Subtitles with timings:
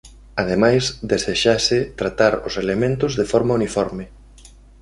[0.41, 4.05] Ademais desexase tratar ós elementos de forma uniforme.